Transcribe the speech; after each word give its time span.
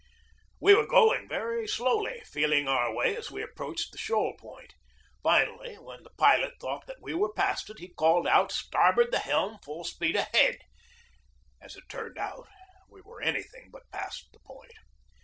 We 0.59 0.73
were 0.73 0.87
going 0.87 1.29
very 1.29 1.67
slowly, 1.67 2.21
feeling 2.25 2.67
our 2.67 2.91
way 2.91 3.15
as 3.15 3.29
we 3.29 3.43
approached 3.43 3.91
the 3.91 3.99
shoal 3.99 4.35
point. 4.35 4.73
Finally, 5.21 5.75
when 5.75 6.01
the 6.01 6.09
pilot 6.17 6.55
thought 6.59 6.87
that 6.87 7.03
we 7.03 7.13
were 7.13 7.31
past 7.31 7.69
it, 7.69 7.77
he 7.77 7.89
called 7.89 8.25
out: 8.25 8.51
"Starboard 8.51 9.11
the 9.11 9.19
helm! 9.19 9.59
Full 9.63 9.83
speed 9.83 10.15
ahead!" 10.15 10.57
As 11.61 11.75
it 11.75 11.83
turned 11.87 12.17
out, 12.17 12.47
we 12.89 13.01
were 13.01 13.21
anything 13.21 13.69
but 13.71 13.91
past 13.91 14.25
the 14.33 14.39
point. 14.39 14.73